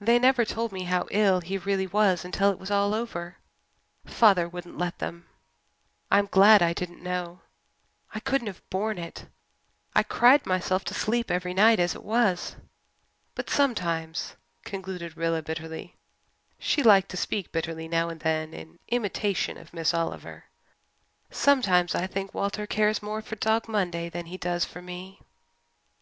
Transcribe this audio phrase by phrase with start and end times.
[0.00, 3.36] "They never told me how ill he really was until it was all over
[4.06, 5.26] father wouldn't let them.
[6.10, 7.40] I'm glad I didn't know
[8.14, 9.26] I couldn't have borne it.
[9.94, 12.56] I cried myself to sleep every night as it was.
[13.34, 15.96] But sometimes," concluded Rilla bitterly
[16.58, 20.44] she liked to speak bitterly now and then in imitation of Miss Oliver
[21.30, 25.20] "sometimes I think Walter cares more for Dog Monday than he does for me."